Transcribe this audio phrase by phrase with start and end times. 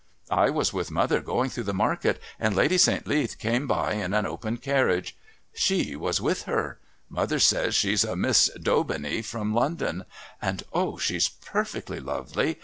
[0.31, 3.05] "I was with mother going through the market and Lady St.
[3.05, 5.15] Leath came by in an open carriage.
[5.53, 6.79] She was with her.
[7.07, 10.05] Mother says she's a Miss Daubeney from London
[10.41, 10.97] and oh!
[10.97, 12.57] she's perfectly lovely!